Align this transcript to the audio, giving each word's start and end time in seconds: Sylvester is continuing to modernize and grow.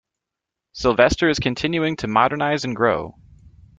Sylvester 0.71 1.29
is 1.29 1.37
continuing 1.37 1.95
to 1.97 2.07
modernize 2.07 2.63
and 2.63 2.75
grow. 2.75 3.13